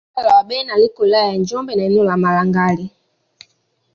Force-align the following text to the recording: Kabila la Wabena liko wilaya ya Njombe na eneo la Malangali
Kabila 0.15 0.27
la 0.29 0.35
Wabena 0.35 0.77
liko 0.77 1.03
wilaya 1.03 1.25
ya 1.27 1.37
Njombe 1.37 1.75
na 1.75 1.83
eneo 1.83 2.03
la 2.03 2.17
Malangali 2.17 2.91